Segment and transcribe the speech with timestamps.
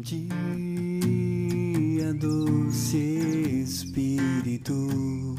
[0.00, 0.24] dia,
[2.14, 2.96] doce
[3.62, 5.29] Espírito,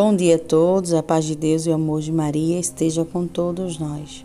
[0.00, 3.26] Bom dia a todos, a paz de Deus e o amor de Maria esteja com
[3.26, 4.24] todos nós.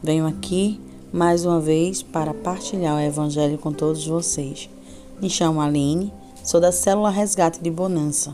[0.00, 0.80] Venho aqui
[1.12, 4.70] mais uma vez para partilhar o Evangelho com todos vocês.
[5.20, 6.12] Me chamo Aline,
[6.44, 8.32] sou da Célula Resgate de Bonança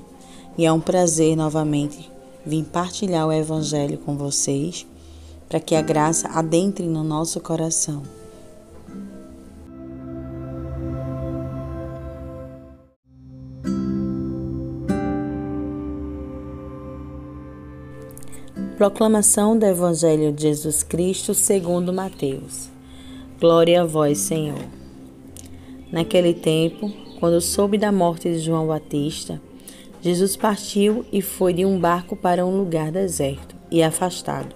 [0.58, 2.12] e é um prazer novamente
[2.44, 4.86] vir partilhar o Evangelho com vocês
[5.48, 8.02] para que a graça adentre no nosso coração.
[18.78, 22.70] Proclamação do Evangelho de Jesus Cristo segundo Mateus.
[23.40, 24.64] Glória a vós, Senhor.
[25.90, 29.42] Naquele tempo, quando soube da morte de João Batista,
[30.00, 34.54] Jesus partiu e foi de um barco para um lugar deserto e afastado.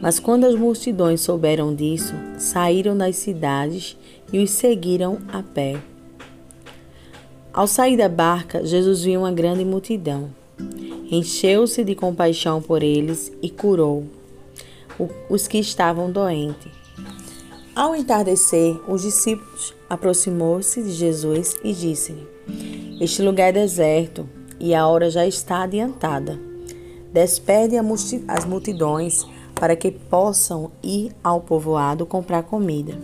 [0.00, 3.98] Mas quando as multidões souberam disso, saíram das cidades
[4.32, 5.76] e os seguiram a pé.
[7.52, 10.37] Ao sair da barca, Jesus viu uma grande multidão
[11.10, 14.04] encheu-se de compaixão por eles e curou
[15.28, 16.72] os que estavam doentes.
[17.74, 22.26] Ao entardecer, os discípulos aproximou-se de Jesus e disse-lhe:
[23.00, 24.28] Este lugar é deserto
[24.58, 26.38] e a hora já está adiantada.
[27.12, 27.76] Despede
[28.26, 32.98] as multidões para que possam ir ao povoado comprar comida.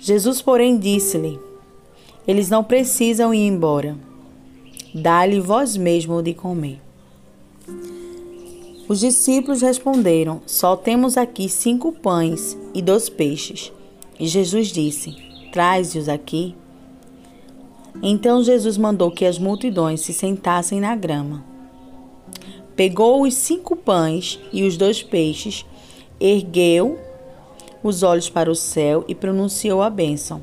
[0.00, 1.38] Jesus, porém, disse-lhe:
[2.26, 4.09] Eles não precisam ir embora
[4.94, 6.80] dá-lhe vós mesmo de comer.
[8.88, 13.72] Os discípulos responderam: Só temos aqui cinco pães e dois peixes.
[14.18, 15.16] E Jesus disse:
[15.52, 16.54] Traze-os aqui.
[18.02, 21.44] Então Jesus mandou que as multidões se sentassem na grama.
[22.74, 25.66] Pegou os cinco pães e os dois peixes,
[26.18, 26.98] ergueu
[27.82, 30.42] os olhos para o céu e pronunciou a bênção.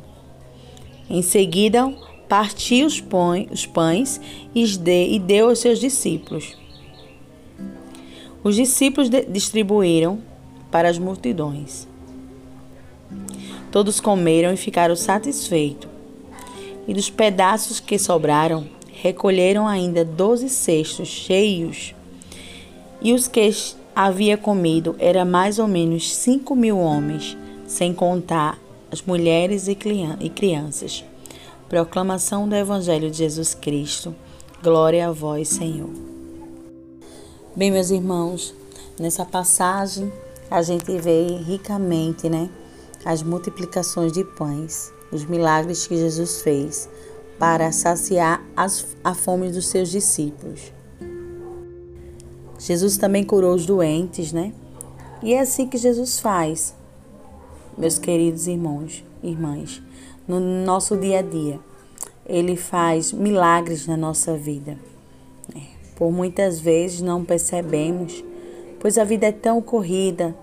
[1.10, 1.94] Em seguida,
[2.28, 3.02] partiu os,
[3.66, 4.22] pães
[4.54, 6.58] e deu aos seus discípulos.
[8.44, 10.20] Os discípulos distribuíram
[10.72, 11.88] para as multidões.
[13.72, 15.90] Todos comeram e ficaram satisfeitos.
[16.88, 21.94] E dos pedaços que sobraram, recolheram ainda doze cestos cheios.
[23.02, 23.52] E os que
[23.96, 28.58] havia comido era mais ou menos cinco mil homens, sem contar
[28.90, 29.76] as mulheres e
[30.30, 31.04] crianças.
[31.70, 34.16] Proclamação do Evangelho de Jesus Cristo.
[34.64, 35.90] Glória a vós, Senhor.
[37.54, 38.56] Bem, meus irmãos,
[38.98, 40.10] nessa passagem
[40.50, 42.50] a gente vê ricamente, né,
[43.04, 46.88] as multiplicações de pães, os milagres que Jesus fez
[47.38, 50.72] para saciar as, a fome dos seus discípulos.
[52.58, 54.54] Jesus também curou os doentes, né?
[55.22, 56.74] E é assim que Jesus faz,
[57.78, 59.82] meus queridos irmãos, irmãs
[60.28, 61.60] no nosso dia a dia.
[62.26, 64.78] Ele faz milagres na nossa vida.
[65.56, 65.62] É,
[65.96, 68.24] por muitas vezes não percebemos,
[68.80, 70.36] pois a vida é tão corrida,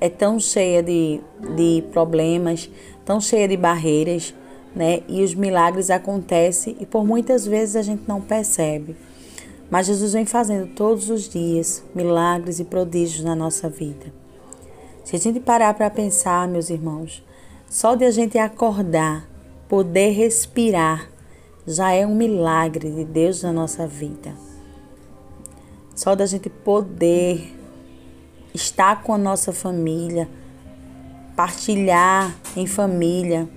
[0.00, 1.20] é tão cheia de,
[1.56, 2.70] de problemas,
[3.04, 4.34] tão cheia de barreiras,
[4.74, 5.02] né?
[5.08, 8.96] E os milagres acontecem e por muitas vezes a gente não percebe.
[9.70, 14.06] Mas Jesus vem fazendo todos os dias milagres e prodígios na nossa vida.
[15.04, 17.22] Se a gente parar para pensar, meus irmãos,
[17.68, 19.28] só de a gente acordar,
[19.68, 21.10] poder respirar,
[21.66, 24.34] já é um milagre de Deus na nossa vida.
[25.94, 27.54] Só da gente poder
[28.54, 30.28] estar com a nossa família,
[31.36, 33.48] partilhar em família,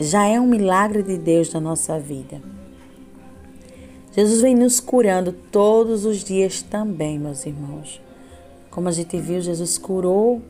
[0.00, 2.42] já é um milagre de Deus na nossa vida.
[4.12, 8.00] Jesus vem nos curando todos os dias também, meus irmãos.
[8.68, 10.42] Como a gente viu, Jesus curou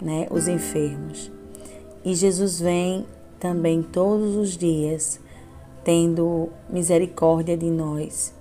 [0.00, 1.37] né, os enfermos.
[2.08, 3.04] E Jesus vem
[3.38, 5.20] também todos os dias,
[5.84, 8.32] tendo misericórdia de nós,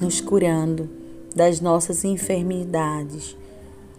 [0.00, 0.90] nos curando
[1.32, 3.36] das nossas enfermidades,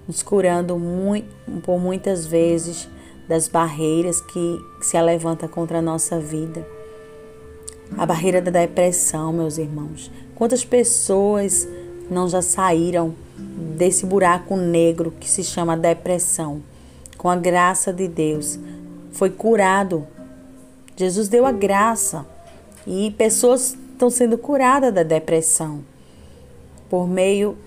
[0.06, 1.30] nos curando muito,
[1.64, 2.90] por muitas vezes
[3.26, 6.68] das barreiras que se levanta contra a nossa vida.
[7.98, 10.12] A barreira da depressão, meus irmãos.
[10.36, 11.66] Quantas pessoas
[12.12, 13.16] não já saíram
[13.78, 16.62] desse buraco negro que se chama depressão?
[17.26, 18.60] com a graça de Deus,
[19.16, 20.06] foi curado.
[20.96, 22.26] Jesus deu a graça
[22.86, 25.84] e pessoas estão sendo curadas da depressão
[26.90, 27.58] por meio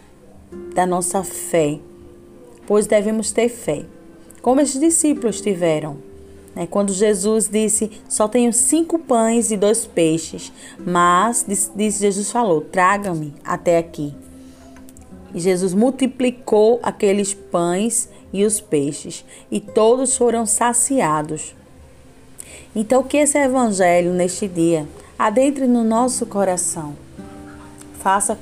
[0.75, 1.79] da nossa fé,
[2.67, 3.85] pois devemos ter fé,
[4.41, 5.97] como esses discípulos tiveram.
[6.55, 6.67] Né?
[6.67, 13.35] Quando Jesus disse: Só tenho cinco pães e dois peixes, mas disse, Jesus falou: Traga-me
[13.43, 14.15] até aqui.
[15.35, 21.55] E Jesus multiplicou aqueles pães e os peixes, e todos foram saciados.
[22.75, 24.87] Então, que esse evangelho neste dia
[25.19, 26.95] adentre no nosso coração.
[27.99, 28.39] Faça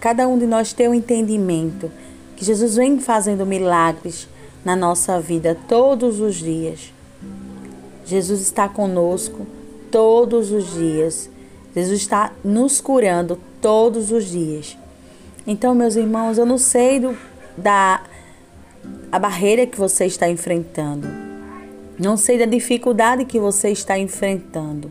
[0.00, 1.90] cada um de nós ter o um entendimento
[2.34, 4.26] que Jesus vem fazendo milagres
[4.64, 6.92] na nossa vida todos os dias.
[8.04, 9.46] Jesus está conosco
[9.90, 11.30] todos os dias.
[11.74, 14.76] Jesus está nos curando todos os dias.
[15.46, 17.16] Então, meus irmãos, eu não sei do,
[17.56, 18.02] da
[19.12, 21.06] a barreira que você está enfrentando.
[21.98, 24.90] Não sei da dificuldade que você está enfrentando.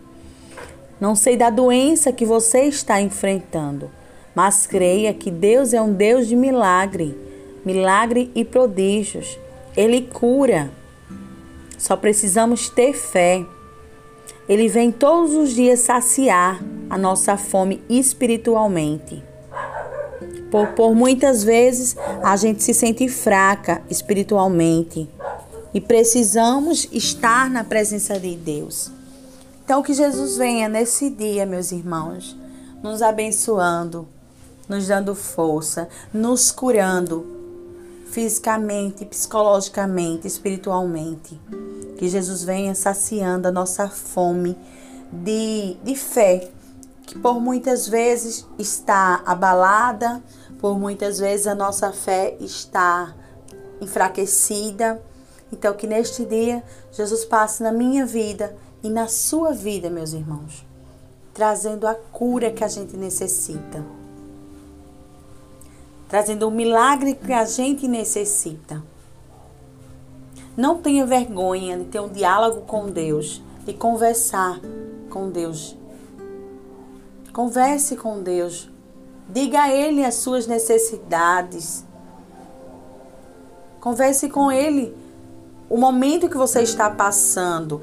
[0.99, 3.89] Não sei da doença que você está enfrentando.
[4.35, 7.17] Mas creia que Deus é um Deus de milagre,
[7.65, 9.39] milagre e prodígios.
[9.75, 10.69] Ele cura.
[11.75, 13.43] Só precisamos ter fé.
[14.47, 19.30] Ele vem todos os dias saciar a nossa fome espiritualmente.
[20.51, 25.09] Por, por muitas vezes a gente se sente fraca espiritualmente
[25.73, 28.91] e precisamos estar na presença de Deus.
[29.63, 32.35] Então, que Jesus venha nesse dia, meus irmãos,
[32.83, 34.05] nos abençoando,
[34.67, 37.25] nos dando força, nos curando
[38.11, 41.39] fisicamente, psicologicamente, espiritualmente.
[41.97, 44.57] Que Jesus venha saciando a nossa fome
[45.11, 46.49] de, de fé,
[47.05, 50.21] que por muitas vezes está abalada,
[50.61, 53.15] por muitas vezes a nossa fé está
[53.81, 55.01] enfraquecida.
[55.51, 60.63] Então, que neste dia Jesus passe na minha vida e na sua vida, meus irmãos,
[61.33, 63.83] trazendo a cura que a gente necessita,
[66.07, 68.81] trazendo o milagre que a gente necessita.
[70.55, 74.59] Não tenha vergonha de ter um diálogo com Deus, de conversar
[75.09, 75.75] com Deus.
[77.33, 78.70] Converse com Deus.
[79.31, 81.85] Diga a Ele as suas necessidades.
[83.79, 84.93] Converse com Ele
[85.69, 87.81] o momento que você está passando.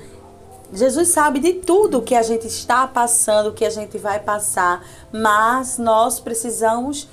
[0.71, 5.79] Jesus sabe de tudo que a gente está passando, que a gente vai passar, mas
[5.79, 7.09] nós precisamos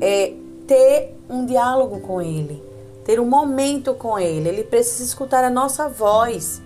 [0.00, 0.34] é,
[0.68, 2.62] ter um diálogo com Ele,
[3.04, 4.48] ter um momento com Ele.
[4.48, 6.62] Ele precisa escutar a nossa voz.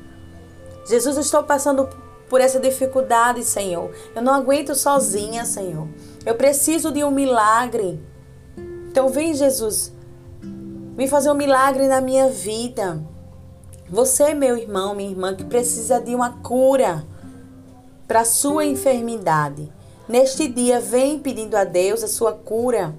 [0.86, 1.88] Jesus, eu estou passando
[2.28, 3.90] por essa dificuldade, Senhor.
[4.14, 5.88] Eu não aguento sozinha, Senhor.
[6.24, 8.00] Eu preciso de um milagre.
[8.90, 9.92] Então, vem, Jesus,
[10.96, 13.02] vem fazer um milagre na minha vida.
[13.90, 17.04] Você, meu irmão, minha irmã, que precisa de uma cura
[18.08, 19.70] para sua enfermidade.
[20.08, 22.94] Neste dia, vem pedindo a Deus a sua cura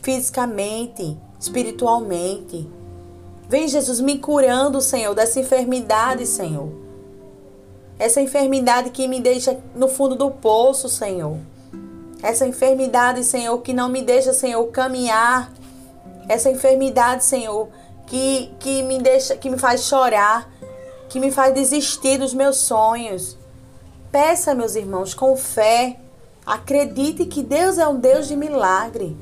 [0.00, 2.70] fisicamente, espiritualmente.
[3.48, 6.70] Vem, Jesus, me curando, Senhor, dessa enfermidade, Senhor.
[7.98, 11.38] Essa enfermidade que me deixa no fundo do poço, Senhor.
[12.22, 15.52] Essa enfermidade, Senhor, que não me deixa, Senhor, caminhar.
[16.28, 17.68] Essa enfermidade, Senhor,
[18.06, 20.50] que, que me deixa, que me faz chorar,
[21.08, 23.36] que me faz desistir dos meus sonhos.
[24.10, 25.98] Peça, meus irmãos, com fé.
[26.44, 29.16] Acredite que Deus é um Deus de milagre.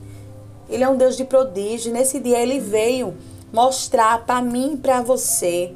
[0.69, 1.93] Ele é um Deus de prodígio.
[1.93, 3.17] Nesse dia ele veio
[3.53, 5.75] mostrar para mim e para você.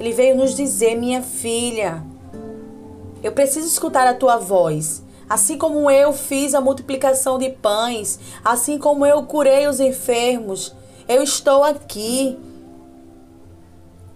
[0.00, 2.02] Ele veio nos dizer, minha filha,
[3.22, 5.02] eu preciso escutar a tua voz.
[5.28, 10.74] Assim como eu fiz a multiplicação de pães, assim como eu curei os enfermos,
[11.06, 12.38] eu estou aqui.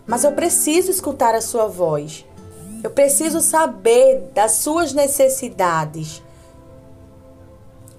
[0.07, 2.25] Mas eu preciso escutar a sua voz.
[2.83, 6.23] Eu preciso saber das suas necessidades.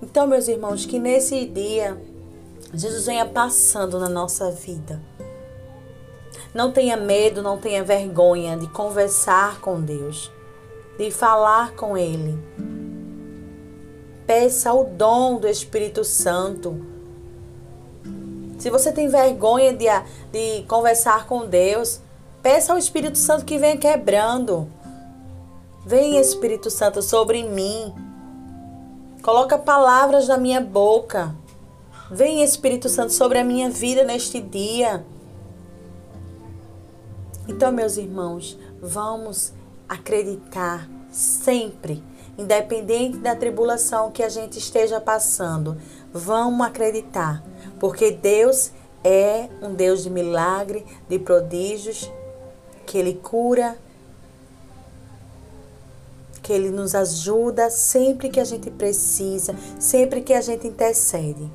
[0.01, 1.97] Então, meus irmãos, que nesse dia
[2.73, 4.99] Jesus venha passando na nossa vida.
[6.53, 10.31] Não tenha medo, não tenha vergonha de conversar com Deus,
[10.97, 12.37] de falar com Ele.
[14.25, 16.93] Peça o dom do Espírito Santo
[18.63, 19.87] se você tem vergonha de,
[20.31, 21.99] de conversar com Deus,
[22.41, 24.71] peça ao Espírito Santo que venha quebrando.
[25.85, 27.93] Vem, Espírito Santo, sobre mim.
[29.21, 31.35] Coloca palavras na minha boca.
[32.09, 35.05] Vem, Espírito Santo, sobre a minha vida neste dia.
[37.49, 39.51] Então, meus irmãos, vamos
[39.89, 42.01] acreditar sempre,
[42.37, 45.77] independente da tribulação que a gente esteja passando.
[46.13, 47.43] Vamos acreditar
[47.79, 48.71] porque Deus
[49.03, 52.09] é um Deus de milagre, de prodígios,
[52.85, 53.77] que Ele cura,
[56.41, 61.51] que Ele nos ajuda sempre que a gente precisa, sempre que a gente intercede.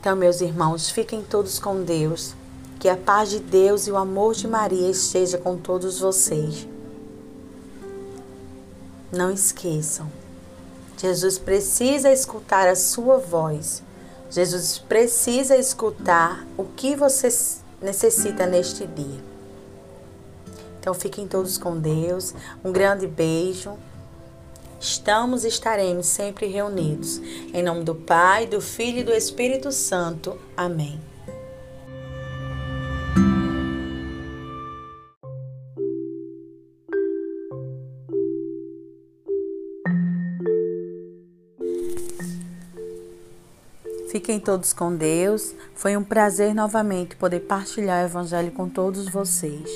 [0.00, 2.34] Então, meus irmãos, fiquem todos com Deus.
[2.78, 6.68] Que a paz de Deus e o amor de Maria esteja com todos vocês.
[9.10, 10.10] Não esqueçam,
[11.00, 13.82] Jesus precisa escutar a sua voz.
[14.30, 17.28] Jesus precisa escutar o que você
[17.80, 19.22] necessita neste dia.
[20.80, 22.34] Então fiquem todos com Deus.
[22.64, 23.78] Um grande beijo.
[24.80, 27.18] Estamos e estaremos sempre reunidos.
[27.54, 30.36] Em nome do Pai, do Filho e do Espírito Santo.
[30.56, 31.00] Amém.
[44.28, 45.54] Fiquem todos com Deus.
[45.74, 49.70] Foi um prazer novamente poder partilhar o Evangelho com todos vocês.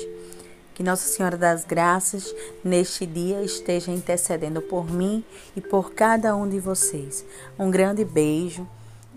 [0.75, 2.31] Que Nossa Senhora das Graças,
[2.63, 7.25] neste dia, esteja intercedendo por mim e por cada um de vocês.
[7.57, 8.67] Um grande beijo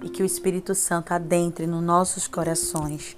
[0.01, 3.15] e que o Espírito Santo adentre nos nossos corações.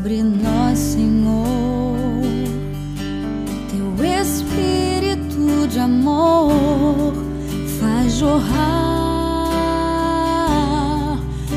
[0.00, 1.98] Sobre nós, Senhor,
[3.70, 3.92] teu
[4.22, 7.12] espírito de amor
[7.78, 9.58] faz jorrar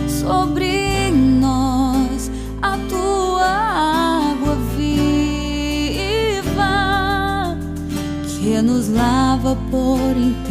[0.09, 1.09] sobre
[1.39, 2.29] nós
[2.61, 5.95] a tua água viva
[8.27, 10.43] que nos lava por inteiro.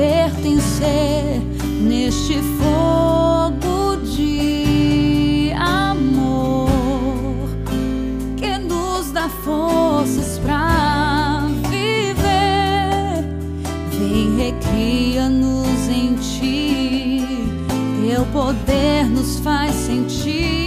[0.00, 1.42] Pertencer
[1.82, 6.70] neste fogo de amor
[8.38, 13.24] que nos dá forças para viver.
[13.90, 17.26] Vem, recria-nos em ti,
[18.08, 20.59] teu poder nos faz sentir.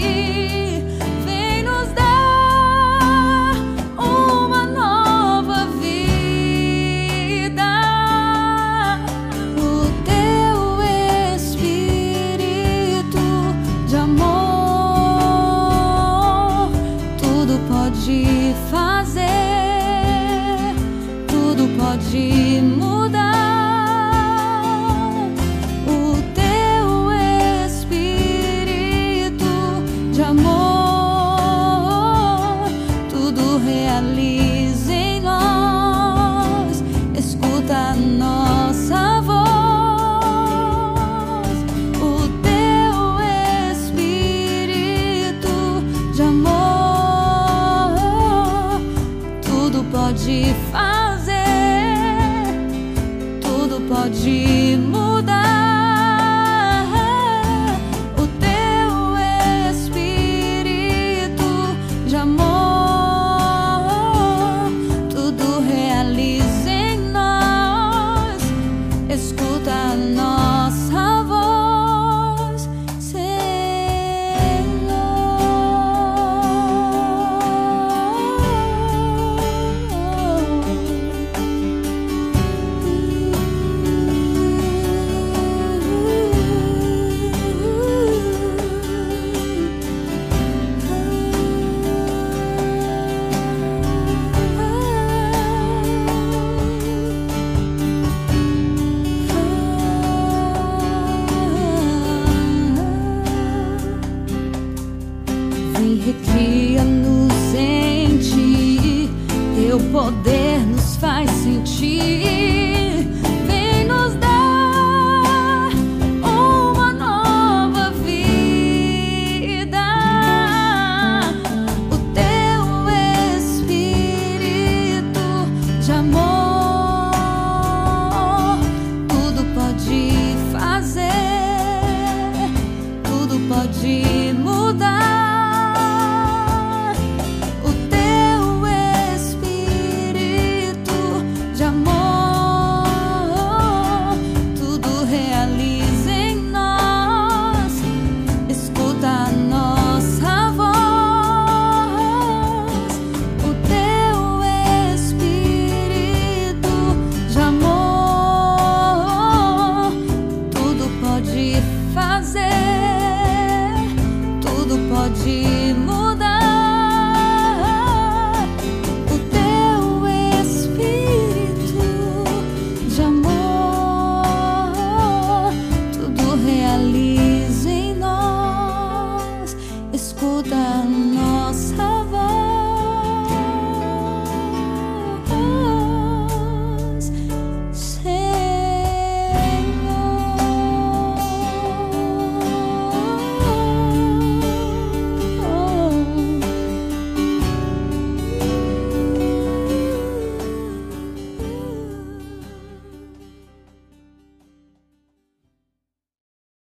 [53.73, 55.02] mundo pode mudar.